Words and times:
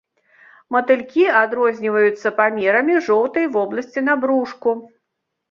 Матылькі 0.75 1.25
адрозніваюцца 1.41 2.27
памерамі 2.39 2.97
жоўтай 3.09 3.45
вобласці 3.59 4.05
на 4.09 4.19
брушку. 4.27 4.77